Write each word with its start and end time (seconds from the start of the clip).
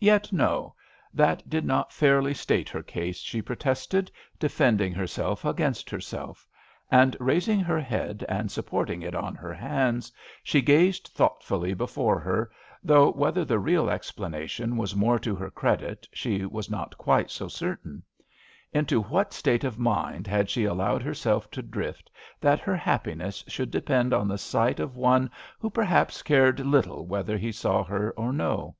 Yet 0.00 0.32
no, 0.32 0.74
that 1.14 1.48
did 1.48 1.64
not 1.64 1.92
fairly 1.92 2.34
state 2.34 2.68
her 2.70 2.82
case, 2.82 3.18
she 3.18 3.40
protested, 3.40 4.10
defending 4.40 4.92
herself 4.92 5.44
against 5.44 5.88
herself; 5.88 6.48
and 6.90 7.16
raising 7.20 7.60
her 7.60 7.78
head 7.78 8.24
and 8.28 8.50
sup 8.50 8.66
porting 8.66 9.02
it 9.02 9.14
on 9.14 9.36
her 9.36 9.54
hands, 9.54 10.10
she 10.42 10.62
gazed 10.62 11.06
thoughtfully 11.14 11.74
before 11.74 12.18
her, 12.18 12.50
though 12.82 13.12
whether 13.12 13.44
the 13.44 13.60
real 13.60 13.86
explana 13.86 14.48
tion 14.48 14.76
was 14.76 14.96
more 14.96 15.20
to 15.20 15.36
her 15.36 15.48
credit 15.48 16.08
she 16.12 16.44
was 16.44 16.68
not 16.68 16.98
quite 16.98 17.30
so 17.30 17.46
certain* 17.46 18.02
Into 18.72 19.00
what 19.00 19.32
state 19.32 19.62
of 19.62 19.78
mind 19.78 20.26
had 20.26 20.50
she 20.50 20.64
allowed 20.64 21.04
herself 21.04 21.48
to 21.52 21.62
drift, 21.62 22.10
that 22.40 22.58
her 22.58 22.74
happiness 22.76 23.44
should 23.46 23.70
depend 23.70 24.12
on 24.12 24.26
the 24.26 24.38
sight 24.38 24.80
of 24.80 24.96
one 24.96 25.30
who 25.60 25.70
perhaps 25.70 26.20
cared 26.22 26.58
little 26.58 27.06
whether 27.06 27.38
he 27.38 27.52
saw 27.52 27.84
her 27.84 28.10
or 28.16 28.32
no 28.32 28.74